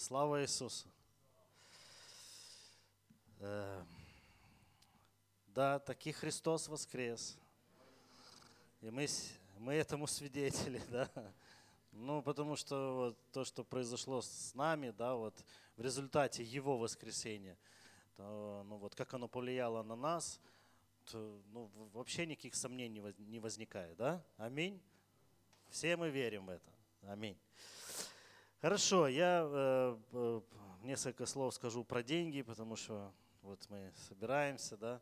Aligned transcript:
Слава 0.00 0.40
Иисусу! 0.40 0.88
Э, 3.38 3.84
Да, 5.48 5.78
таки 5.78 6.10
Христос 6.10 6.68
воскрес. 6.68 7.36
И 8.80 8.88
мы, 8.88 9.06
мы 9.58 9.74
этому 9.74 10.06
свидетели, 10.06 10.80
да. 10.90 11.10
Ну, 11.92 12.22
потому 12.22 12.56
что 12.56 12.94
вот 12.94 13.18
то, 13.30 13.44
что 13.44 13.62
произошло 13.62 14.22
с 14.22 14.54
нами, 14.54 14.90
да, 14.96 15.16
вот 15.16 15.34
в 15.76 15.82
результате 15.82 16.44
Его 16.44 16.78
воскресения, 16.78 17.58
то, 18.16 18.64
ну 18.70 18.78
вот 18.78 18.94
как 18.94 19.12
оно 19.12 19.28
повлияло 19.28 19.82
на 19.82 19.96
нас, 19.96 20.40
то, 21.12 21.42
ну, 21.52 21.70
вообще 21.92 22.24
никаких 22.24 22.54
сомнений 22.54 23.02
не 23.18 23.38
возникает, 23.38 23.98
да? 23.98 24.24
Аминь. 24.38 24.80
Все 25.68 25.94
мы 25.98 26.08
верим 26.08 26.46
в 26.46 26.48
это. 26.48 26.72
Аминь. 27.02 27.36
Хорошо, 28.60 29.08
я 29.08 29.42
э, 29.42 29.96
э, 30.12 30.40
несколько 30.82 31.24
слов 31.24 31.54
скажу 31.54 31.82
про 31.82 32.02
деньги, 32.02 32.42
потому 32.42 32.76
что 32.76 33.10
вот 33.40 33.58
мы 33.70 33.90
собираемся, 33.96 34.76
да, 34.76 35.00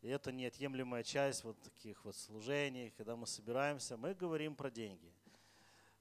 и 0.00 0.08
это 0.08 0.32
неотъемлемая 0.32 1.02
часть 1.02 1.44
вот 1.44 1.60
таких 1.60 2.02
вот 2.06 2.16
служений, 2.16 2.90
когда 2.96 3.14
мы 3.14 3.26
собираемся, 3.26 3.98
мы 3.98 4.14
говорим 4.14 4.54
про 4.54 4.70
деньги, 4.70 5.12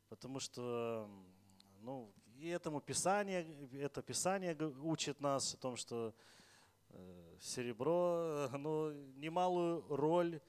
потому 0.08 0.40
что, 0.40 1.10
ну, 1.82 2.10
и 2.38 2.48
этому 2.48 2.80
Писание, 2.80 3.46
это 3.74 4.02
Писание 4.02 4.56
учит 4.82 5.20
нас 5.20 5.54
о 5.54 5.58
том, 5.58 5.76
что 5.76 6.14
э, 6.88 7.36
серебро, 7.42 8.48
ну, 8.58 8.92
немалую 9.18 9.84
роль 9.90 10.40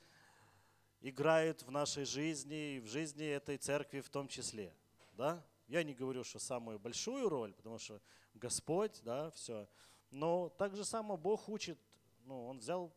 играет 1.01 1.65
в 1.65 1.73
нашей 1.73 2.05
жизни 2.05 2.77
и 2.77 2.81
в 2.81 2.87
жизни 2.87 3.27
этой 3.27 3.57
церкви 3.57 4.01
в 4.01 4.09
том 4.09 4.29
числе, 4.29 4.73
да? 5.15 5.45
Я 5.69 5.83
не 5.83 5.95
говорю, 5.95 6.25
что 6.25 6.39
самую 6.39 6.79
большую 6.79 7.29
роль, 7.29 7.53
потому 7.55 7.79
что 7.79 8.01
Господь, 8.35 9.01
да, 9.05 9.31
все. 9.31 9.67
Но 10.11 10.49
так 10.51 10.77
же 10.77 10.85
само 10.85 11.17
Бог 11.17 11.49
учит, 11.49 11.79
ну, 12.25 12.47
Он 12.47 12.59
взял, 12.59 12.93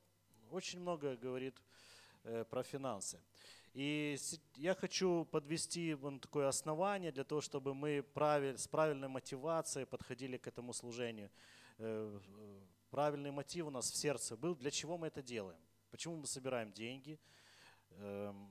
очень 0.51 0.79
много 0.79 1.15
говорит 1.15 1.61
э, 2.23 2.43
про 2.45 2.63
финансы. 2.63 3.19
И 3.73 4.17
я 4.55 4.73
хочу 4.73 5.25
подвести 5.25 5.93
вам 5.95 6.19
такое 6.19 6.47
основание 6.47 7.11
для 7.11 7.23
того, 7.23 7.41
чтобы 7.41 7.73
мы 7.73 8.03
правиль- 8.13 8.57
с 8.57 8.67
правильной 8.67 9.07
мотивацией 9.09 9.85
подходили 9.85 10.37
к 10.37 10.47
этому 10.47 10.73
служению. 10.73 11.29
Э, 11.77 12.19
э, 12.37 12.61
Правильный 12.89 13.31
мотив 13.31 13.65
у 13.65 13.69
нас 13.71 13.91
в 13.91 13.95
сердце 13.95 14.37
был, 14.37 14.55
для 14.55 14.71
чего 14.71 14.97
мы 14.97 15.07
это 15.07 15.21
делаем. 15.21 15.59
Почему 15.91 16.15
мы 16.15 16.27
собираем 16.27 16.71
деньги, 16.71 17.19
Эм, 17.97 18.49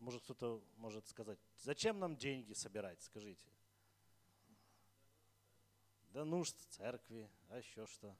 Может, 0.00 0.22
кто-то 0.24 0.62
может 0.76 1.06
сказать, 1.08 1.38
зачем 1.58 1.98
нам 1.98 2.16
деньги 2.16 2.52
собирать, 2.54 3.02
скажите. 3.02 3.46
Да 6.12 6.24
нужд 6.24 6.56
церкви, 6.70 7.28
а 7.48 7.58
еще 7.58 7.86
что? 7.86 8.16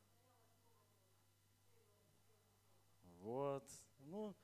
Вот, 3.21 3.65
ну, 3.99 4.35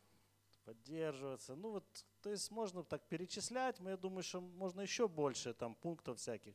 поддерживаться. 0.64 1.54
Ну 1.54 1.70
вот, 1.70 2.04
то 2.22 2.30
есть 2.30 2.50
можно 2.50 2.82
так 2.82 3.06
перечислять, 3.06 3.78
но 3.80 3.90
я 3.90 3.96
думаю, 3.96 4.22
что 4.22 4.40
можно 4.40 4.80
еще 4.80 5.06
больше 5.08 5.54
там 5.54 5.74
пунктов 5.74 6.18
всяких. 6.18 6.54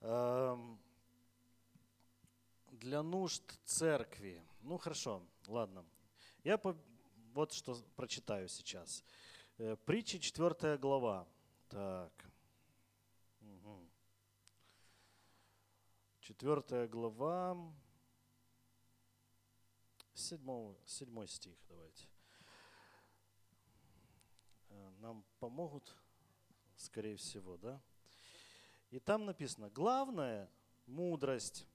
Эм, 0.00 0.78
Для 2.70 3.02
нужд 3.02 3.42
церкви. 3.64 4.42
Ну 4.62 4.78
хорошо, 4.78 5.22
ладно. 5.46 5.84
Я 6.44 6.56
по- 6.56 6.76
вот 7.34 7.52
что 7.52 7.76
прочитаю 7.96 8.48
сейчас. 8.48 9.04
Э, 9.62 9.76
Притча 9.76 10.18
4 10.18 10.78
глава. 10.78 11.28
Так. 11.68 12.32
Мгм. 13.40 13.90
Четвертая 16.20 16.88
глава. 16.88 17.70
Седьмой, 20.14 20.78
седьмой 20.86 21.28
стих 21.28 21.58
давайте. 21.68 22.08
Э, 24.70 24.90
Нам 25.00 25.26
помогут, 25.38 25.94
скорее 26.76 27.16
всего, 27.16 27.58
да? 27.58 27.82
И 28.88 28.98
там 28.98 29.26
написано, 29.26 29.68
главное– 29.68 30.50
мудрость. 30.86 31.68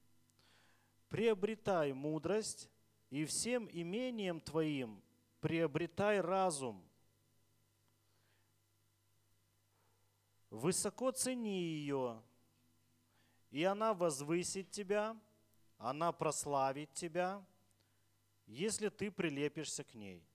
Приобретай 1.09 1.94
мудрость, 1.94 2.68
и 3.12 3.26
всем 3.26 3.70
имением 3.72 4.42
твоим 4.42 5.04
приобретай 5.40 6.20
разум. 6.20 6.84
Высоко 10.56 11.12
цени 11.12 11.62
ее, 11.62 12.24
и 13.52 13.66
она 13.66 13.94
возвысит 13.94 14.72
тебя, 14.72 15.20
она 15.78 16.14
прославит 16.14 16.94
тебя, 16.94 17.46
если 18.48 18.88
ты 18.88 19.12
прилепишься 19.12 19.84
к 19.84 19.94
ней. 19.96 20.26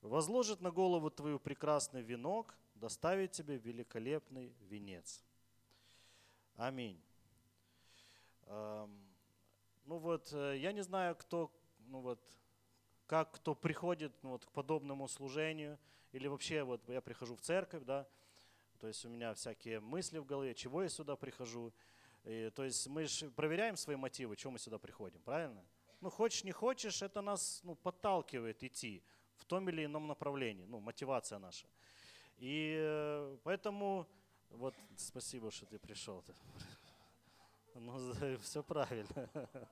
Возложит 0.00 0.62
на 0.62 0.70
голову 0.70 1.10
твою 1.10 1.38
прекрасный 1.38 2.00
венок, 2.00 2.56
доставит 2.74 3.32
тебе 3.32 3.58
великолепный 3.58 4.54
венец. 4.60 5.22
Аминь. 6.56 6.98
Эм, 8.46 8.98
Ну 9.84 9.98
вот, 9.98 10.32
э, 10.32 10.56
я 10.56 10.72
не 10.72 10.82
знаю, 10.82 11.16
кто, 11.16 11.52
ну 11.80 12.00
вот, 12.00 12.20
как 13.06 13.30
кто 13.32 13.54
приходит 13.54 14.12
ну 14.22 14.30
вот, 14.30 14.46
к 14.46 14.52
подобному 14.52 15.06
служению, 15.06 15.78
или 16.12 16.28
вообще 16.28 16.62
вот 16.62 16.88
я 16.88 17.02
прихожу 17.02 17.36
в 17.36 17.42
церковь, 17.42 17.84
да, 17.84 18.08
то 18.80 18.86
есть 18.86 19.04
у 19.04 19.08
меня 19.08 19.34
всякие 19.34 19.80
мысли 19.80 20.18
в 20.18 20.24
голове, 20.24 20.54
чего 20.54 20.82
я 20.82 20.88
сюда 20.88 21.16
прихожу. 21.16 21.72
И, 22.24 22.50
то 22.54 22.64
есть 22.64 22.86
мы 22.86 23.06
же 23.06 23.30
проверяем 23.30 23.76
свои 23.76 23.96
мотивы, 23.96 24.36
чего 24.36 24.52
мы 24.52 24.58
сюда 24.58 24.78
приходим, 24.78 25.20
правильно? 25.22 25.64
Ну, 26.00 26.10
хочешь, 26.10 26.44
не 26.44 26.52
хочешь, 26.52 27.02
это 27.02 27.20
нас 27.22 27.60
ну, 27.64 27.74
подталкивает 27.74 28.62
идти 28.62 29.02
в 29.36 29.44
том 29.44 29.68
или 29.68 29.84
ином 29.84 30.06
направлении, 30.06 30.64
ну, 30.64 30.80
мотивация 30.80 31.38
наша. 31.38 31.66
И 32.38 32.76
э, 32.78 33.36
поэтому, 33.42 34.06
вот, 34.50 34.74
спасибо, 34.96 35.50
что 35.50 35.66
ты 35.66 35.78
пришел. 35.78 36.24
Ну, 37.80 38.38
все 38.42 38.62
правильно. 38.62 39.30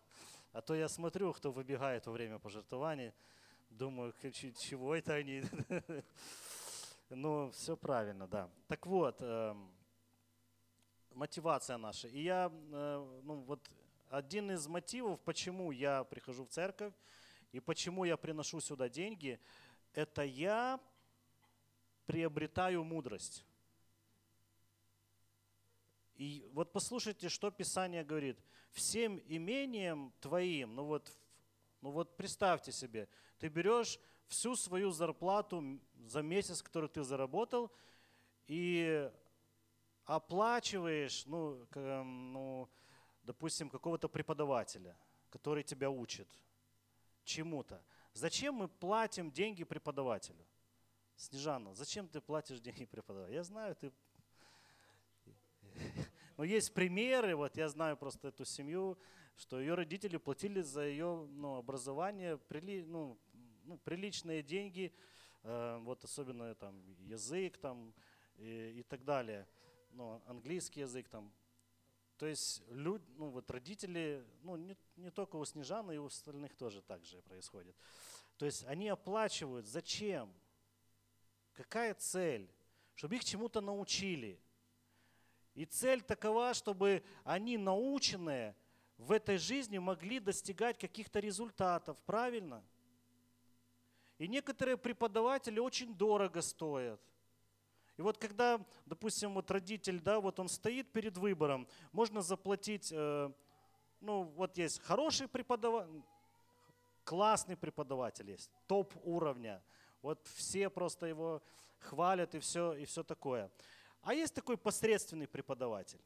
А 0.53 0.63
то 0.63 0.75
я 0.75 0.89
смотрю, 0.89 1.35
кто 1.35 1.53
выбегает 1.53 2.07
во 2.07 2.13
время 2.13 2.39
пожертвований, 2.39 3.13
думаю, 3.69 4.15
чего 4.33 4.95
это 4.95 5.13
они? 5.15 5.43
Ну, 7.09 7.51
все 7.53 7.77
правильно, 7.77 8.27
да. 8.27 8.51
Так 8.67 8.85
вот, 8.85 9.19
эм, 9.21 9.71
мотивация 11.15 11.77
наша. 11.77 12.09
И 12.09 12.23
я, 12.23 12.51
э, 12.53 13.21
ну 13.23 13.43
вот, 13.43 13.61
один 14.11 14.51
из 14.51 14.67
мотивов, 14.67 15.21
почему 15.21 15.71
я 15.71 16.03
прихожу 16.03 16.45
в 16.45 16.49
церковь 16.49 16.93
и 17.53 17.61
почему 17.61 18.05
я 18.05 18.17
приношу 18.17 18.61
сюда 18.61 18.89
деньги, 18.89 19.39
это 19.93 20.25
я 20.25 20.81
приобретаю 22.07 22.83
мудрость. 22.83 23.45
И 26.17 26.49
вот 26.53 26.73
послушайте, 26.73 27.29
что 27.29 27.53
Писание 27.53 28.03
говорит. 28.03 28.39
Всем 28.73 29.23
имением 29.29 30.13
твоим, 30.21 30.75
ну 30.75 30.85
вот, 30.85 31.17
ну 31.83 31.91
вот 31.93 32.17
представьте 32.17 32.73
себе, 32.73 33.09
ты 33.39 33.49
берешь 33.49 33.99
всю 34.27 34.57
свою 34.57 34.91
зарплату 34.91 35.81
за 36.07 36.23
месяц, 36.23 36.63
который 36.63 36.89
ты 36.89 37.03
заработал, 37.03 37.71
и 38.47 39.11
оплачиваешь, 40.05 41.27
ну, 41.27 41.67
эм, 41.75 42.33
ну, 42.33 42.69
допустим, 43.23 43.69
какого-то 43.69 44.09
преподавателя, 44.09 44.97
который 45.31 45.65
тебя 45.65 45.91
учит 45.91 46.29
чему-то. 47.25 47.83
Зачем 48.13 48.55
мы 48.55 48.69
платим 48.69 49.31
деньги 49.31 49.65
преподавателю? 49.65 50.47
Снежана, 51.17 51.75
зачем 51.75 52.09
ты 52.09 52.21
платишь 52.21 52.61
деньги 52.61 52.85
преподавателю? 52.85 53.35
Я 53.35 53.43
знаю, 53.43 53.75
ты 53.75 53.93
но 56.37 56.45
есть 56.45 56.73
примеры, 56.73 57.35
вот 57.35 57.57
я 57.57 57.69
знаю 57.69 57.97
просто 57.97 58.29
эту 58.29 58.45
семью, 58.45 58.99
что 59.37 59.61
ее 59.61 59.75
родители 59.75 60.17
платили 60.17 60.63
за 60.63 60.87
ее 60.87 61.27
ну, 61.31 61.57
образование 61.57 62.39
прили, 62.39 62.83
ну, 62.83 63.19
ну, 63.65 63.79
приличные 63.79 64.43
деньги, 64.43 64.95
вот 65.47 66.03
особенно 66.05 66.55
там 66.55 66.83
язык 67.05 67.57
там 67.59 67.95
и, 68.37 68.79
и 68.79 68.83
так 68.83 69.05
далее, 69.05 69.47
ну, 69.93 70.21
английский 70.27 70.81
язык 70.81 71.09
там. 71.09 71.33
То 72.17 72.27
есть 72.27 72.63
люд, 72.71 73.03
ну, 73.17 73.29
вот 73.29 73.51
родители, 73.51 74.27
ну 74.43 74.57
не, 74.57 74.77
не 74.97 75.11
только 75.11 75.37
у 75.37 75.45
Снежаны, 75.45 75.95
и 75.95 75.99
у 75.99 76.07
остальных 76.07 76.55
тоже 76.55 76.83
так 76.83 77.05
же 77.05 77.21
происходит. 77.23 77.77
То 78.39 78.47
есть 78.47 78.65
они 78.65 78.89
оплачивают. 78.89 79.67
Зачем? 79.67 80.33
Какая 81.53 81.95
цель? 81.95 82.51
Чтобы 82.95 83.17
их 83.17 83.25
чему-то 83.25 83.61
научили. 83.61 84.41
И 85.55 85.65
цель 85.65 86.03
такова, 86.03 86.55
чтобы 86.55 87.03
они, 87.25 87.57
наученные, 87.57 88.55
в 88.99 89.13
этой 89.13 89.37
жизни 89.37 89.79
могли 89.79 90.21
достигать 90.21 90.79
каких-то 90.79 91.21
результатов, 91.21 91.99
правильно? 92.07 92.65
И 94.19 94.29
некоторые 94.29 94.77
преподаватели 94.77 95.59
очень 95.59 95.95
дорого 95.95 96.41
стоят. 96.41 97.01
И 97.97 98.03
вот 98.03 98.19
когда, 98.19 98.61
допустим, 98.85 99.35
вот 99.35 99.51
родитель, 99.51 100.01
да, 100.01 100.21
вот 100.21 100.39
он 100.39 100.49
стоит 100.49 100.93
перед 100.93 101.17
выбором, 101.17 101.67
можно 101.93 102.21
заплатить, 102.21 102.93
э, 102.93 103.31
ну 104.01 104.23
вот 104.23 104.59
есть 104.59 104.81
хороший 104.83 105.29
преподаватель, 105.29 106.03
классный 107.05 107.57
преподаватель 107.57 108.31
есть, 108.31 108.51
топ 108.67 108.93
уровня, 109.03 109.63
вот 110.03 110.27
все 110.35 110.69
просто 110.69 111.07
его 111.07 111.43
хвалят 111.79 112.35
и 112.35 112.39
все, 112.39 112.75
и 112.75 112.85
все 112.85 113.03
такое. 113.03 113.51
А 114.03 114.13
есть 114.15 114.35
такой 114.35 114.57
посредственный 114.57 115.27
преподаватель. 115.27 116.01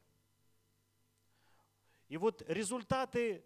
И 2.07 2.17
вот 2.17 2.41
результаты 2.47 3.43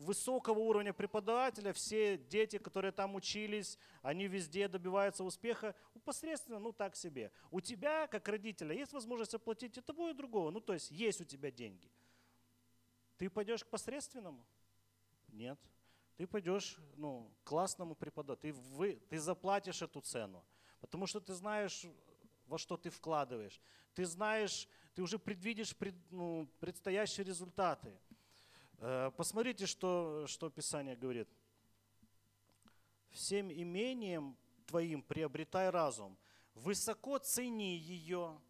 высокого 0.00 0.58
уровня 0.58 0.92
преподавателя, 0.92 1.72
все 1.72 2.16
дети, 2.16 2.58
которые 2.58 2.92
там 2.92 3.14
учились, 3.14 3.78
они 4.02 4.26
везде 4.26 4.66
добиваются 4.68 5.22
успеха, 5.24 5.74
посредственно, 6.04 6.58
ну 6.58 6.72
так 6.72 6.96
себе. 6.96 7.30
У 7.50 7.60
тебя, 7.60 8.06
как 8.06 8.28
родителя, 8.28 8.74
есть 8.74 8.92
возможность 8.92 9.34
оплатить 9.34 9.76
и 9.76 9.80
того, 9.80 10.08
и 10.08 10.14
другого. 10.14 10.50
Ну 10.50 10.60
то 10.60 10.72
есть 10.72 10.90
есть 10.90 11.20
у 11.20 11.24
тебя 11.24 11.50
деньги. 11.50 11.90
Ты 13.18 13.28
пойдешь 13.28 13.62
к 13.62 13.68
посредственному? 13.68 14.44
Нет. 15.28 15.58
Ты 16.16 16.26
пойдешь 16.26 16.76
ну, 16.96 17.30
к 17.44 17.48
классному 17.48 17.94
преподавателю. 17.94 18.52
Ты, 18.52 18.58
вы, 18.76 19.00
ты 19.08 19.18
заплатишь 19.18 19.82
эту 19.82 20.00
цену, 20.00 20.44
потому 20.80 21.06
что 21.06 21.20
ты 21.20 21.34
знаешь, 21.34 21.84
во 22.46 22.58
что 22.58 22.76
ты 22.76 22.90
вкладываешь. 22.90 23.60
Ты 23.94 24.04
знаешь, 24.06 24.68
ты 24.94 25.02
уже 25.02 25.18
предвидишь 25.18 25.76
пред, 25.76 25.94
ну, 26.10 26.48
предстоящие 26.58 27.24
результаты. 27.24 27.96
Э, 28.82 29.10
посмотрите, 29.14 29.66
что, 29.66 30.24
что 30.26 30.48
Писание 30.48 30.96
говорит. 30.96 31.28
Всем 33.10 33.52
имением 33.52 34.36
твоим 34.66 35.02
приобретай 35.02 35.68
разум. 35.68 36.16
Высоко 36.54 37.18
цени 37.18 37.76
ее, 37.76 38.40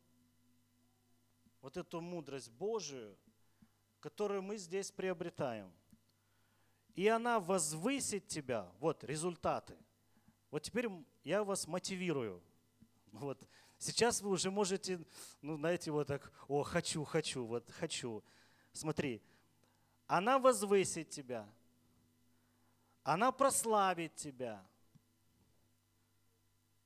вот 1.61 1.77
эту 1.77 2.01
мудрость 2.01 2.51
Божию, 2.53 3.17
которую 3.99 4.43
мы 4.43 4.57
здесь 4.57 4.93
приобретаем. 4.93 5.73
И 6.95 7.09
она 7.09 7.41
возвысит 7.41 8.29
тебя. 8.29 8.71
Вот 8.79 9.03
результаты. 9.03 9.77
Вот 10.51 10.63
теперь 10.63 10.89
я 11.25 11.43
вас 11.45 11.67
мотивирую. 11.67 12.43
Вот. 13.13 13.49
Сейчас 13.79 14.21
вы 14.21 14.31
уже 14.31 14.53
можете, 14.53 15.05
ну, 15.43 15.57
знаете, 15.57 15.91
вот 15.91 16.07
так, 16.07 16.33
о, 16.47 16.63
хочу, 16.63 17.03
хочу, 17.03 17.45
вот 17.45 17.69
хочу. 17.73 18.23
Смотри, 18.73 19.21
она 20.11 20.41
возвысит 20.41 21.11
тебя, 21.11 21.49
она 23.05 23.31
прославит 23.31 24.17
тебя, 24.17 24.61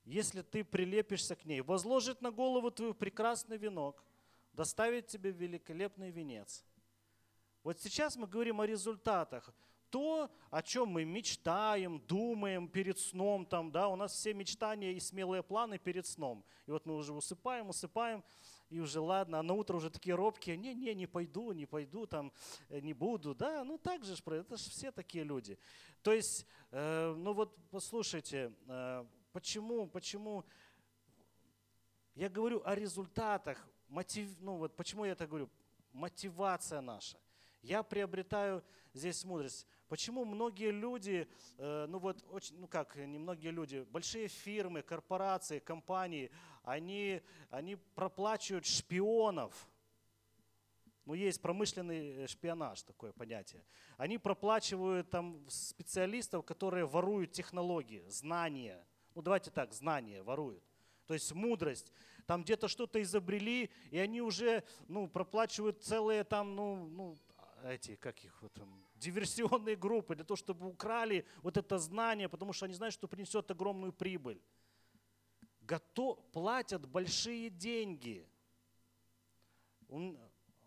если 0.05 0.43
ты 0.43 0.62
прилепишься 0.62 1.35
к 1.35 1.47
ней, 1.47 1.62
возложит 1.62 2.21
на 2.21 2.31
голову 2.31 2.71
твою 2.71 2.93
прекрасный 2.93 3.56
венок, 3.56 4.05
доставит 4.53 5.06
тебе 5.06 5.31
великолепный 5.31 6.11
венец. 6.11 6.67
Вот 7.62 7.81
сейчас 7.81 8.15
мы 8.17 8.26
говорим 8.26 8.61
о 8.61 8.67
результатах 8.67 9.55
то, 9.88 10.31
о 10.50 10.61
чем 10.61 10.88
мы 10.88 11.06
мечтаем, 11.06 12.00
думаем 12.00 12.69
перед 12.69 12.99
сном, 12.99 13.47
там, 13.47 13.70
да, 13.70 13.88
у 13.88 13.97
нас 13.97 14.12
все 14.12 14.35
мечтания 14.35 14.93
и 14.93 15.00
смелые 15.00 15.43
планы 15.43 15.79
перед 15.79 16.06
сном. 16.06 16.44
И 16.67 16.73
вот 16.73 16.85
мы 16.85 16.94
уже 16.94 17.15
усыпаем, 17.15 17.70
усыпаем, 17.70 18.23
и 18.75 18.81
уже 18.81 18.99
ладно, 18.99 19.38
а 19.38 19.43
на 19.44 19.55
утро 19.55 19.76
уже 19.76 19.88
такие 19.88 20.17
робкие, 20.17 20.56
не-не, 20.56 20.94
не 20.94 21.06
пойду, 21.06 21.53
не 21.53 21.65
пойду, 21.65 22.06
там, 22.06 22.32
э, 22.69 22.81
не 22.81 22.93
буду, 22.93 23.32
да, 23.32 23.62
ну 23.62 23.79
так 23.79 24.05
же, 24.05 24.15
это 24.15 24.56
же 24.56 24.69
все 24.69 24.91
такие 24.91 25.23
люди. 25.23 25.56
То 26.03 26.12
есть, 26.12 26.44
э, 26.73 27.15
ну 27.17 27.32
вот 27.35 27.56
послушайте, 27.71 28.53
э, 28.67 29.05
почему, 29.32 29.87
почему 29.87 30.44
я 32.17 32.29
говорю 32.29 32.62
о 32.65 32.75
результатах, 32.75 33.65
мотив, 33.87 34.29
ну 34.41 34.56
вот 34.56 34.75
почему 34.75 35.05
я 35.05 35.12
это 35.12 35.29
говорю, 35.29 35.49
мотивация 35.93 36.81
наша. 36.81 37.17
Я 37.62 37.85
приобретаю 37.85 38.65
здесь 38.93 39.25
мудрость. 39.25 39.69
Почему 39.88 40.25
многие 40.25 40.70
люди, 40.70 41.29
ну 41.56 41.99
вот, 41.99 42.23
очень, 42.31 42.59
ну 42.59 42.67
как, 42.67 42.97
не 42.97 43.19
многие 43.19 43.50
люди, 43.50 43.87
большие 43.91 44.29
фирмы, 44.29 44.82
корпорации, 44.82 45.61
компании, 45.61 46.31
они, 46.65 47.23
они 47.51 47.77
проплачивают 47.77 48.67
шпионов. 48.67 49.69
Ну, 51.05 51.13
есть 51.13 51.43
промышленный 51.43 52.25
э, 52.25 52.27
шпионаж, 52.27 52.83
такое 52.83 53.13
понятие. 53.13 53.63
Они 53.99 54.17
проплачивают 54.17 55.11
там 55.11 55.45
специалистов, 55.49 56.45
которые 56.47 56.87
воруют 56.87 57.33
технологии, 57.33 58.05
знания. 58.09 58.83
Ну, 59.15 59.21
давайте 59.21 59.51
так, 59.51 59.75
знания 59.75 60.23
воруют. 60.23 60.65
То 61.07 61.13
есть 61.13 61.31
мудрость. 61.33 61.93
Там 62.27 62.43
где-то 62.43 62.69
что-то 62.69 63.03
изобрели, 63.03 63.71
и 63.91 63.99
они 63.99 64.23
уже 64.23 64.65
ну, 64.89 65.07
проплачивают 65.07 65.83
целые 65.83 66.25
там, 66.25 66.57
ну, 66.57 66.89
ну, 66.89 67.19
эти, 67.65 67.97
как 67.97 68.25
их, 68.25 68.41
вот, 68.41 68.55
там, 68.55 68.83
диверсионные 68.95 69.77
группы 69.77 70.15
для 70.15 70.25
того, 70.25 70.37
чтобы 70.37 70.67
украли 70.67 71.27
вот 71.43 71.59
это 71.59 71.79
знание, 71.79 72.31
потому 72.31 72.55
что 72.55 72.65
они 72.65 72.75
знают, 72.75 72.95
что 72.95 73.09
принесет 73.09 73.51
огромную 73.51 73.93
прибыль. 73.93 74.41
Готов, 75.67 76.19
платят 76.33 76.87
большие 76.87 77.49
деньги. 77.49 78.27
У, 79.89 80.15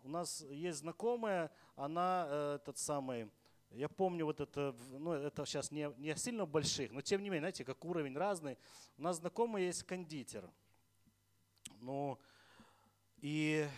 у 0.02 0.08
нас 0.08 0.40
есть 0.50 0.78
знакомая, 0.78 1.52
она 1.76 2.26
э, 2.28 2.58
этот 2.60 2.78
самый, 2.78 3.30
я 3.70 3.88
помню 3.88 4.24
вот 4.24 4.40
это, 4.40 4.74
ну 4.90 5.12
это 5.12 5.44
сейчас 5.46 5.70
не, 5.70 5.92
не 5.98 6.16
сильно 6.16 6.46
больших, 6.46 6.90
но 6.90 7.00
тем 7.00 7.22
не 7.22 7.28
менее, 7.28 7.42
знаете, 7.42 7.64
как 7.64 7.84
уровень 7.84 8.16
разный. 8.16 8.58
У 8.96 9.02
нас 9.02 9.18
знакомый 9.18 9.66
есть 9.66 9.84
кондитер. 9.84 10.50
Ну, 11.80 12.18
и 13.18 13.68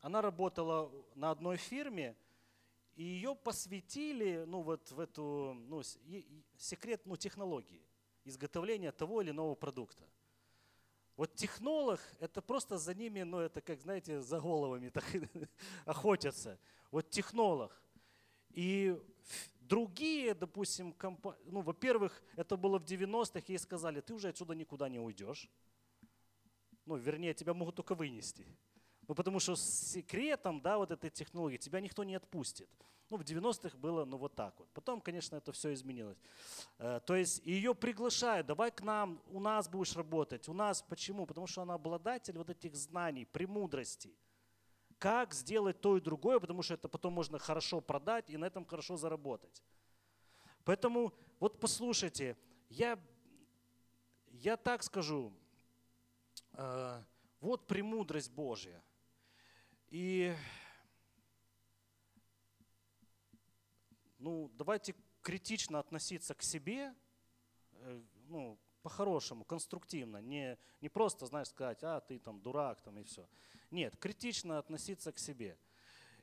она 0.00 0.22
работала 0.22 0.90
на 1.14 1.30
одной 1.30 1.58
фирме, 1.58 2.16
и 2.94 3.02
ее 3.02 3.34
посвятили 3.34 4.44
ну, 4.46 4.62
вот 4.62 4.90
в 4.90 5.00
эту 5.00 5.54
ну, 5.54 5.82
секрет 6.56 7.02
ну, 7.04 7.16
технологии 7.16 7.82
изготовления 8.24 8.92
того 8.92 9.20
или 9.20 9.30
иного 9.30 9.54
продукта. 9.54 10.08
Вот 11.22 11.36
технолог, 11.36 12.00
это 12.18 12.42
просто 12.42 12.78
за 12.78 12.94
ними, 12.94 13.22
ну 13.22 13.38
это 13.38 13.60
как, 13.60 13.80
знаете, 13.80 14.20
за 14.20 14.40
головами 14.40 14.88
так 14.88 15.04
охотятся. 15.84 16.58
Вот 16.90 17.10
технолог. 17.10 17.80
И 18.50 19.00
другие, 19.60 20.34
допустим, 20.34 20.92
компа... 20.92 21.38
ну, 21.44 21.60
во-первых, 21.60 22.20
это 22.34 22.56
было 22.56 22.80
в 22.80 22.84
90-х, 22.84 23.44
ей 23.46 23.58
сказали, 23.60 24.00
ты 24.00 24.14
уже 24.14 24.30
отсюда 24.30 24.56
никуда 24.56 24.88
не 24.88 24.98
уйдешь. 24.98 25.48
Ну, 26.86 26.96
вернее, 26.96 27.34
тебя 27.34 27.54
могут 27.54 27.76
только 27.76 27.94
вынести. 27.94 28.44
Ну, 29.08 29.14
потому 29.14 29.40
что 29.40 29.56
с 29.56 29.62
секретом, 29.62 30.60
да, 30.60 30.78
вот 30.78 30.90
этой 30.90 31.10
технологии 31.10 31.56
тебя 31.56 31.80
никто 31.80 32.04
не 32.04 32.14
отпустит. 32.14 32.68
Ну, 33.10 33.18
в 33.18 33.22
90-х 33.22 33.76
было, 33.76 34.04
ну, 34.04 34.16
вот 34.16 34.34
так 34.34 34.58
вот. 34.58 34.68
Потом, 34.72 35.00
конечно, 35.00 35.36
это 35.36 35.52
все 35.52 35.74
изменилось. 35.74 36.16
Э, 36.78 37.00
то 37.04 37.14
есть 37.14 37.44
ее 37.44 37.74
приглашают, 37.74 38.46
давай 38.46 38.70
к 38.70 38.80
нам, 38.80 39.20
у 39.26 39.40
нас 39.40 39.68
будешь 39.68 39.94
работать. 39.96 40.48
У 40.48 40.54
нас 40.54 40.82
почему? 40.82 41.26
Потому 41.26 41.46
что 41.46 41.62
она 41.62 41.74
обладатель 41.74 42.38
вот 42.38 42.48
этих 42.48 42.74
знаний, 42.74 43.26
премудростей. 43.26 44.16
Как 44.98 45.34
сделать 45.34 45.80
то 45.80 45.96
и 45.96 46.00
другое, 46.00 46.38
потому 46.38 46.62
что 46.62 46.74
это 46.74 46.88
потом 46.88 47.12
можно 47.12 47.38
хорошо 47.38 47.80
продать 47.80 48.30
и 48.30 48.36
на 48.36 48.46
этом 48.46 48.64
хорошо 48.64 48.96
заработать. 48.96 49.62
Поэтому 50.64 51.12
вот 51.40 51.58
послушайте, 51.60 52.36
я, 52.70 52.98
я 54.30 54.56
так 54.56 54.82
скажу, 54.84 55.32
э, 56.52 57.02
вот 57.40 57.66
премудрость 57.66 58.30
Божья– 58.30 58.80
и 59.92 60.34
ну, 64.18 64.50
давайте 64.54 64.94
критично 65.20 65.80
относиться 65.80 66.34
к 66.34 66.42
себе, 66.42 66.94
э, 67.72 68.02
ну, 68.28 68.58
по-хорошему, 68.82 69.44
конструктивно, 69.44 70.16
не, 70.16 70.56
не 70.80 70.88
просто, 70.88 71.26
знаешь, 71.26 71.48
сказать, 71.48 71.84
а, 71.84 72.00
ты 72.00 72.18
там 72.18 72.40
дурак, 72.40 72.80
там 72.80 72.98
и 72.98 73.02
все. 73.02 73.28
Нет, 73.70 73.94
критично 73.98 74.58
относиться 74.58 75.12
к 75.12 75.18
себе. 75.18 75.58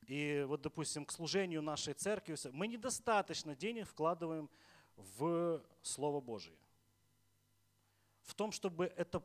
И 0.07 0.43
вот, 0.47 0.61
допустим, 0.61 1.05
к 1.05 1.11
служению 1.11 1.61
нашей 1.61 1.93
церкви, 1.93 2.37
мы 2.51 2.65
недостаточно 2.67 3.55
денег 3.55 3.87
вкладываем 3.87 4.49
в 4.95 5.63
Слово 5.83 6.21
Божие. 6.21 6.57
В 8.23 8.33
том, 8.33 8.51
чтобы 8.51 8.85
эта 8.97 9.21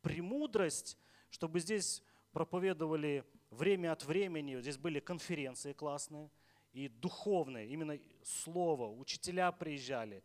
премудрость, 0.00 0.96
чтобы 1.28 1.60
здесь 1.60 2.02
проповедовали 2.36 3.24
время 3.50 3.92
от 3.92 4.04
времени, 4.04 4.60
здесь 4.60 4.76
были 4.76 5.00
конференции 5.00 5.72
классные, 5.72 6.30
и 6.74 6.88
духовные, 6.88 7.66
именно 7.66 7.98
слово, 8.22 8.90
учителя 8.90 9.50
приезжали, 9.52 10.22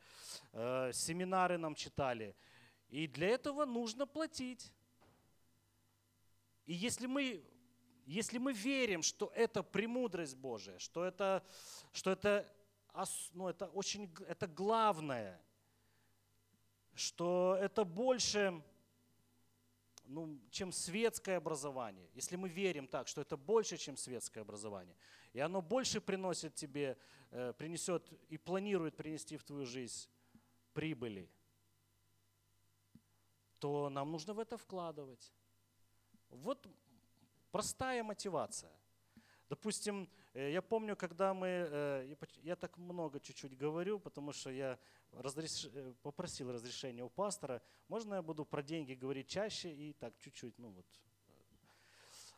э, 0.51 0.91
семинары 0.93 1.57
нам 1.57 1.73
читали. 1.73 2.35
И 2.89 3.07
для 3.07 3.29
этого 3.29 3.63
нужно 3.63 4.05
платить. 4.05 4.73
И 6.65 6.73
если 6.73 7.07
мы, 7.07 7.45
если 8.05 8.39
мы 8.39 8.51
верим, 8.51 9.03
что 9.03 9.31
это 9.33 9.63
премудрость 9.63 10.35
Божия, 10.35 10.79
что 10.79 11.05
это, 11.05 11.41
что 11.93 12.11
это, 12.11 12.45
ну, 13.31 13.47
это 13.47 13.67
очень 13.67 14.13
это 14.27 14.47
главное, 14.47 15.41
что 16.93 17.57
это 17.61 17.85
больше 17.85 18.61
ну, 20.11 20.39
чем 20.49 20.71
светское 20.71 21.37
образование. 21.37 22.09
Если 22.13 22.35
мы 22.35 22.49
верим 22.49 22.87
так, 22.87 23.07
что 23.07 23.21
это 23.21 23.37
больше, 23.37 23.77
чем 23.77 23.97
светское 23.97 24.41
образование, 24.41 24.95
и 25.33 25.39
оно 25.39 25.61
больше 25.61 26.01
приносит 26.01 26.53
тебе, 26.55 26.97
э, 27.31 27.53
принесет 27.53 28.11
и 28.29 28.37
планирует 28.37 28.95
принести 28.95 29.37
в 29.37 29.43
твою 29.43 29.65
жизнь 29.65 30.09
прибыли, 30.73 31.29
то 33.59 33.89
нам 33.89 34.11
нужно 34.11 34.33
в 34.33 34.39
это 34.39 34.57
вкладывать. 34.57 35.33
Вот 36.29 36.67
простая 37.51 38.03
мотивация. 38.03 38.71
Допустим, 39.49 40.09
э, 40.33 40.51
я 40.51 40.61
помню, 40.61 40.95
когда 40.95 41.33
мы, 41.33 41.47
э, 41.47 42.15
я 42.43 42.55
так 42.55 42.77
много 42.77 43.19
чуть-чуть 43.19 43.57
говорю, 43.57 43.99
потому 43.99 44.33
что 44.33 44.49
я 44.49 44.77
разреш, 45.13 45.65
э, 45.65 45.93
попросил 46.01 46.51
разрешения 46.51 47.03
у 47.03 47.09
пастора, 47.09 47.61
можно 47.87 48.15
я 48.15 48.21
буду 48.21 48.45
про 48.45 48.63
деньги 48.63 48.93
говорить 48.93 49.27
чаще 49.27 49.73
и 49.73 49.93
так 49.93 50.17
чуть-чуть, 50.19 50.57
ну 50.57 50.75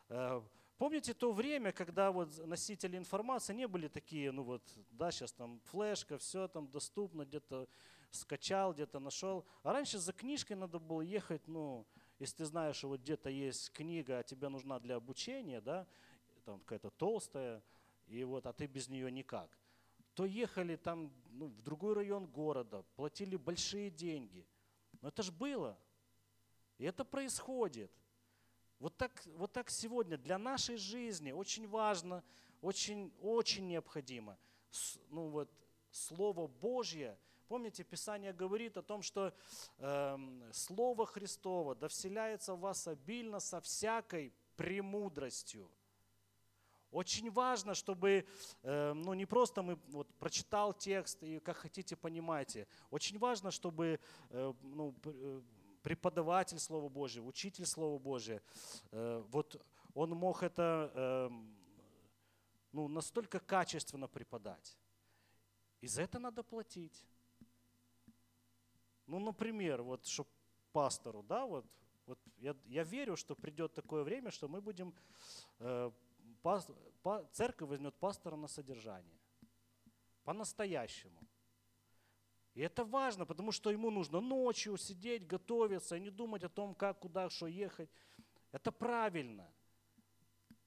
вот. 0.08 0.42
Помните 0.76 1.14
то 1.14 1.32
время, 1.32 1.72
когда 1.72 2.10
вот 2.10 2.36
носители 2.46 2.96
информации 2.96 3.54
не 3.54 3.68
были 3.68 3.86
такие, 3.88 4.32
ну 4.32 4.42
вот, 4.42 4.62
да, 4.90 5.12
сейчас 5.12 5.32
там 5.32 5.60
флешка, 5.66 6.18
все 6.18 6.48
там 6.48 6.68
доступно, 6.68 7.24
где-то 7.24 7.68
скачал, 8.10 8.74
где-то 8.74 8.98
нашел. 8.98 9.46
А 9.62 9.72
раньше 9.72 9.98
за 9.98 10.12
книжкой 10.12 10.56
надо 10.56 10.80
было 10.80 11.00
ехать, 11.00 11.46
ну, 11.46 11.86
если 12.18 12.38
ты 12.38 12.44
знаешь, 12.44 12.76
что 12.76 12.88
вот 12.88 13.00
где-то 13.00 13.30
есть 13.30 13.70
книга, 13.70 14.18
а 14.18 14.22
тебе 14.24 14.48
нужна 14.48 14.80
для 14.80 14.96
обучения, 14.96 15.60
да, 15.60 15.86
там 16.44 16.58
какая-то 16.60 16.90
толстая, 16.90 17.62
и 18.06 18.24
вот, 18.24 18.46
а 18.46 18.52
ты 18.52 18.66
без 18.66 18.88
нее 18.88 19.10
никак, 19.10 19.56
то 20.14 20.24
ехали 20.24 20.76
там 20.76 21.12
ну, 21.30 21.46
в 21.46 21.62
другой 21.62 21.94
район 21.94 22.26
города, 22.26 22.84
платили 22.96 23.36
большие 23.36 23.90
деньги. 23.90 24.46
Но 25.00 25.08
это 25.08 25.22
же 25.22 25.32
было. 25.32 25.78
И 26.78 26.84
это 26.84 27.04
происходит. 27.04 27.90
Вот 28.78 28.96
так, 28.96 29.22
вот 29.36 29.52
так 29.52 29.70
сегодня 29.70 30.16
для 30.18 30.38
нашей 30.38 30.76
жизни 30.76 31.32
очень 31.32 31.68
важно, 31.68 32.22
очень, 32.60 33.12
очень 33.20 33.66
необходимо. 33.66 34.38
Ну 35.10 35.28
вот, 35.28 35.50
Слово 35.90 36.46
Божье– 36.46 37.18
Помните, 37.48 37.84
Писание 37.84 38.32
говорит 38.32 38.76
о 38.78 38.82
том, 38.82 39.02
что 39.02 39.32
э, 39.78 40.18
Слово 40.52 41.06
Христово 41.06 41.74
да 41.74 41.88
вселяется 41.88 42.54
в 42.54 42.60
вас 42.60 42.88
обильно 42.88 43.38
со 43.38 43.60
всякой 43.60 44.32
премудростью. 44.56 45.70
Очень 46.94 47.30
важно, 47.32 47.74
чтобы, 47.74 48.24
э, 48.62 48.92
ну 48.92 49.14
не 49.14 49.26
просто 49.26 49.62
мы 49.62 49.78
вот 49.88 50.06
прочитал 50.14 50.72
текст 50.72 51.22
и 51.24 51.40
как 51.40 51.56
хотите 51.56 51.96
понимаете. 51.96 52.68
Очень 52.90 53.18
важно, 53.18 53.50
чтобы 53.50 53.98
э, 54.30 54.52
ну, 54.62 54.94
э, 55.04 55.42
преподаватель 55.82 56.60
Слова 56.60 56.88
Божьего, 56.88 57.26
учитель 57.26 57.66
Слова 57.66 57.98
Божьего, 57.98 58.40
вот 58.92 59.60
он 59.94 60.10
мог 60.10 60.42
это 60.44 60.92
э, 60.94 61.30
ну, 62.72 62.88
настолько 62.88 63.40
качественно 63.40 64.08
преподать. 64.08 64.78
И 65.80 65.88
за 65.88 66.02
это 66.02 66.20
надо 66.20 66.44
платить. 66.44 67.04
Ну, 69.06 69.18
например, 69.18 69.82
вот, 69.82 70.06
что 70.06 70.26
пастору, 70.72 71.22
да, 71.22 71.44
вот, 71.44 71.66
вот 72.06 72.18
я, 72.38 72.56
я 72.66 72.84
верю, 72.84 73.16
что 73.16 73.34
придет 73.34 73.74
такое 73.74 74.04
время, 74.04 74.30
что 74.30 74.48
мы 74.48 74.60
будем, 74.60 74.94
э, 75.58 75.90
церковь 77.32 77.68
возьмет 77.68 77.94
пастора 77.94 78.36
на 78.36 78.48
содержание. 78.48 79.18
По-настоящему. 80.24 81.20
И 82.54 82.60
это 82.60 82.84
важно, 82.84 83.26
потому 83.26 83.52
что 83.52 83.70
ему 83.70 83.90
нужно 83.90 84.20
ночью 84.20 84.76
сидеть, 84.76 85.26
готовиться, 85.26 85.96
и 85.96 86.00
не 86.00 86.10
думать 86.10 86.44
о 86.44 86.48
том, 86.48 86.74
как, 86.74 87.00
куда, 87.00 87.28
что 87.28 87.46
ехать. 87.46 87.90
Это 88.52 88.70
правильно. 88.70 89.50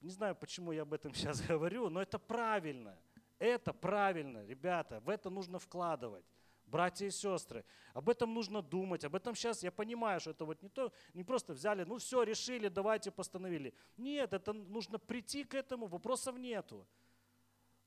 Не 0.01 0.09
знаю, 0.09 0.35
почему 0.35 0.73
я 0.73 0.81
об 0.81 0.93
этом 0.93 1.13
сейчас 1.15 1.41
говорю, 1.41 1.89
но 1.89 2.01
это 2.01 2.19
правильно. 2.19 2.97
Это 3.39 3.71
правильно, 3.71 4.45
ребята, 4.45 4.99
в 4.99 5.09
это 5.09 5.29
нужно 5.29 5.59
вкладывать 5.59 6.25
братья 6.67 7.05
и 7.05 7.11
сестры. 7.11 7.65
Об 7.93 8.09
этом 8.09 8.33
нужно 8.33 8.61
думать, 8.61 9.03
об 9.03 9.15
этом 9.15 9.35
сейчас 9.35 9.63
я 9.63 9.71
понимаю, 9.71 10.19
что 10.19 10.31
это 10.31 10.45
вот 10.45 10.61
не 10.61 10.69
то, 10.69 10.91
не 11.13 11.23
просто 11.23 11.53
взяли, 11.53 11.83
ну 11.83 11.97
все, 11.97 12.23
решили, 12.23 12.67
давайте 12.67 13.11
постановили. 13.11 13.73
Нет, 13.97 14.33
это 14.33 14.53
нужно 14.53 14.99
прийти 14.99 15.43
к 15.43 15.55
этому, 15.55 15.87
вопросов 15.87 16.37
нету. 16.37 16.87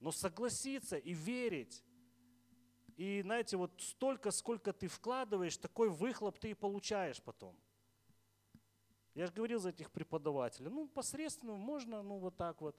Но 0.00 0.10
согласиться 0.10 0.96
и 0.96 1.12
верить. 1.12 1.84
И 2.96 3.22
знаете, 3.22 3.56
вот 3.56 3.72
столько, 3.78 4.30
сколько 4.30 4.72
ты 4.72 4.88
вкладываешь, 4.88 5.56
такой 5.56 5.88
выхлоп 5.88 6.38
ты 6.38 6.50
и 6.50 6.54
получаешь 6.54 7.22
потом. 7.22 7.56
Я 9.14 9.26
же 9.26 9.32
говорил 9.32 9.58
за 9.58 9.70
этих 9.70 9.90
преподавателей. 9.90 10.70
Ну, 10.70 10.88
посредственно 10.88 11.54
можно, 11.54 12.02
ну, 12.02 12.18
вот 12.18 12.37
так 12.37 12.60
вот. 12.60 12.76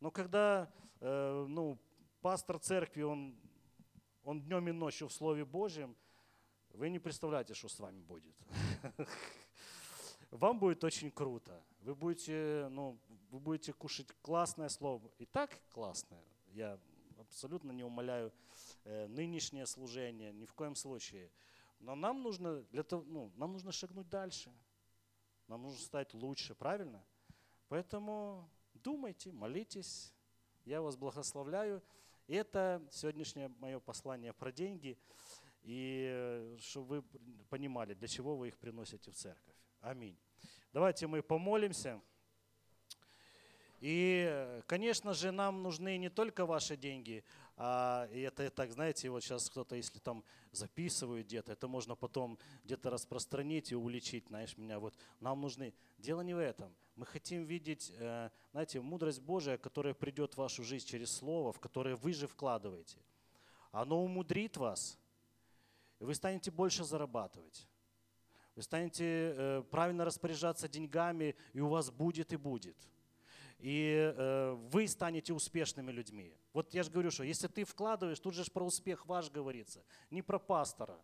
Но 0.00 0.10
когда, 0.10 0.72
э, 1.00 1.46
ну, 1.48 1.78
пастор 2.20 2.58
церкви, 2.58 3.02
он 3.02 3.36
он 4.28 4.42
днем 4.42 4.68
и 4.68 4.72
ночью 4.72 5.08
в 5.08 5.12
Слове 5.14 5.46
Божьем, 5.46 5.96
вы 6.74 6.90
не 6.90 6.98
представляете, 6.98 7.54
что 7.54 7.70
с 7.70 7.80
вами 7.80 8.02
будет. 8.02 8.36
Вам 10.30 10.58
будет 10.58 10.84
очень 10.84 11.10
круто. 11.10 11.64
Вы 11.80 11.94
будете, 11.94 12.68
ну, 12.70 12.98
вы 13.30 13.40
будете 13.40 13.72
кушать 13.72 14.08
классное 14.20 14.68
слово. 14.68 15.10
И 15.16 15.24
так 15.24 15.58
классное. 15.70 16.22
Я 16.48 16.78
абсолютно 17.18 17.72
не 17.72 17.82
умоляю 17.82 18.30
э, 18.84 19.06
нынешнее 19.06 19.64
служение, 19.64 20.30
ни 20.34 20.44
в 20.44 20.52
коем 20.52 20.74
случае. 20.74 21.30
Но 21.80 21.94
нам 21.94 22.22
нужно, 22.22 22.60
для 22.64 22.82
того, 22.82 23.04
ну, 23.04 23.32
нам 23.34 23.54
нужно 23.54 23.72
шагнуть 23.72 24.10
дальше. 24.10 24.52
Нам 25.46 25.62
нужно 25.62 25.80
стать 25.80 26.12
лучше, 26.12 26.54
правильно? 26.54 27.02
Поэтому 27.68 28.46
думайте, 28.74 29.32
молитесь. 29.32 30.12
Я 30.66 30.82
вас 30.82 30.96
благословляю. 30.96 31.82
Это 32.28 32.86
сегодняшнее 32.90 33.48
мое 33.58 33.80
послание 33.80 34.34
про 34.34 34.52
деньги, 34.52 34.98
и 35.62 36.08
э, 36.10 36.56
чтобы 36.60 37.00
вы 37.00 37.04
понимали, 37.48 37.94
для 37.94 38.06
чего 38.06 38.36
вы 38.36 38.48
их 38.48 38.58
приносите 38.58 39.10
в 39.10 39.14
церковь. 39.14 39.56
Аминь. 39.80 40.14
Давайте 40.74 41.06
мы 41.06 41.22
помолимся. 41.22 42.02
И, 43.80 44.60
конечно 44.66 45.14
же, 45.14 45.30
нам 45.30 45.62
нужны 45.62 45.96
не 45.96 46.10
только 46.10 46.44
ваши 46.44 46.76
деньги, 46.76 47.24
а, 47.56 48.06
и 48.12 48.20
это 48.20 48.50
так, 48.50 48.72
знаете, 48.72 49.08
вот 49.08 49.22
сейчас 49.22 49.48
кто-то, 49.48 49.76
если 49.76 49.98
там 49.98 50.22
записывают 50.52 51.26
где-то, 51.28 51.52
это 51.52 51.66
можно 51.66 51.94
потом 51.94 52.38
где-то 52.64 52.90
распространить 52.90 53.72
и 53.72 53.74
уличить, 53.74 54.26
знаешь, 54.26 54.58
меня 54.58 54.78
вот, 54.78 54.94
нам 55.20 55.40
нужны. 55.40 55.72
Дело 55.96 56.20
не 56.20 56.34
в 56.34 56.38
этом. 56.38 56.74
Мы 56.98 57.06
хотим 57.06 57.44
видеть, 57.44 57.92
э, 57.96 58.28
знаете, 58.50 58.80
мудрость 58.80 59.20
Божия, 59.20 59.56
которая 59.56 59.94
придет 59.94 60.34
в 60.34 60.38
вашу 60.38 60.64
жизнь 60.64 60.84
через 60.84 61.12
Слово, 61.12 61.52
в 61.52 61.60
которое 61.60 61.94
вы 61.94 62.12
же 62.12 62.26
вкладываете. 62.26 62.98
Оно 63.70 64.02
умудрит 64.02 64.56
вас, 64.56 64.98
и 66.00 66.04
вы 66.04 66.12
станете 66.16 66.50
больше 66.50 66.82
зарабатывать. 66.82 67.68
Вы 68.56 68.62
станете 68.62 69.04
э, 69.04 69.62
правильно 69.70 70.04
распоряжаться 70.04 70.68
деньгами, 70.68 71.36
и 71.52 71.60
у 71.60 71.68
вас 71.68 71.92
будет 71.92 72.32
и 72.32 72.36
будет 72.36 72.76
и 73.58 74.14
э, 74.16 74.52
вы 74.70 74.86
станете 74.86 75.32
успешными 75.32 75.90
людьми. 75.90 76.32
Вот 76.52 76.72
я 76.74 76.82
же 76.84 76.90
говорю, 76.90 77.10
что 77.10 77.24
если 77.24 77.48
ты 77.48 77.64
вкладываешь, 77.64 78.20
тут 78.20 78.34
же 78.34 78.44
про 78.52 78.64
успех 78.64 79.06
ваш 79.06 79.30
говорится, 79.30 79.82
не 80.10 80.22
про 80.22 80.38
пастора. 80.38 81.00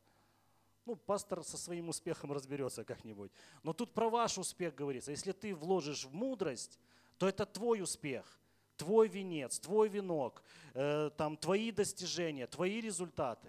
Ну, 0.87 0.97
пастор 0.97 1.43
со 1.43 1.57
своим 1.57 1.89
успехом 1.89 2.33
разберется 2.33 2.85
как-нибудь. 2.85 3.33
Но 3.63 3.73
тут 3.73 3.95
про 3.95 4.11
ваш 4.11 4.39
успех 4.39 4.75
говорится. 4.75 5.11
Если 5.11 5.33
ты 5.33 5.55
вложишь 5.55 6.05
в 6.05 6.13
мудрость, 6.13 6.79
то 7.19 7.27
это 7.27 7.47
твой 7.47 7.81
успех, 7.81 8.39
твой 8.77 9.09
венец, 9.09 9.59
твой 9.59 9.89
венок, 9.89 10.43
э, 10.75 11.11
там, 11.17 11.37
твои 11.37 11.71
достижения, 11.71 12.47
твои 12.47 12.81
результаты. 12.81 13.49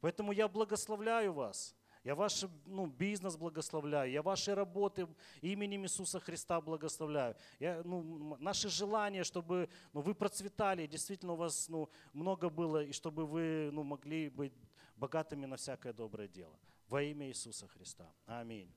Поэтому 0.00 0.32
я 0.32 0.46
благословляю 0.48 1.32
вас– 1.32 1.74
я 2.08 2.14
ваш 2.14 2.44
ну, 2.64 2.86
бизнес 2.86 3.36
благословляю, 3.36 4.10
я 4.10 4.22
ваши 4.22 4.54
работы 4.54 5.06
именем 5.42 5.84
Иисуса 5.84 6.20
Христа 6.20 6.58
благословляю. 6.60 7.36
Я, 7.58 7.82
ну, 7.84 8.36
наши 8.38 8.70
желания, 8.70 9.24
чтобы 9.24 9.68
ну, 9.92 10.00
вы 10.00 10.14
процветали, 10.14 10.86
действительно 10.86 11.34
у 11.34 11.36
вас 11.36 11.68
ну, 11.68 11.90
много 12.14 12.48
было, 12.48 12.82
и 12.82 12.92
чтобы 12.92 13.26
вы 13.26 13.68
ну, 13.72 13.82
могли 13.82 14.30
быть 14.30 14.54
богатыми 14.98 15.46
на 15.46 15.56
всякое 15.56 15.92
доброе 15.92 16.28
дело. 16.28 16.58
Во 16.88 17.02
имя 17.02 17.28
Иисуса 17.28 17.68
Христа. 17.68 18.12
Аминь. 18.26 18.72